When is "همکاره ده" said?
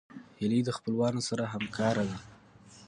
1.53-2.17